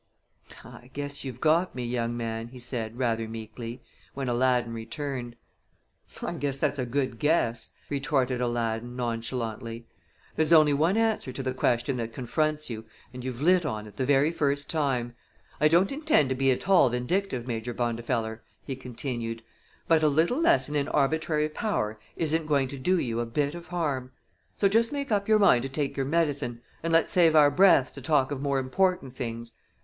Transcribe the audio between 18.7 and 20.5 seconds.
continued, "but a little